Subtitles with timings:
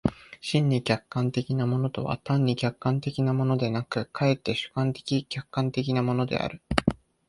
[0.41, 6.59] 真に客観的なものとは単に客観的なものでなく、却って主観的・客観的なものである。